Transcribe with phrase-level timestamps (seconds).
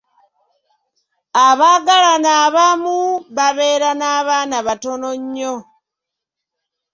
[1.47, 2.95] Abaagalana abamu
[3.35, 5.55] babeera n'abaana batono nnyo.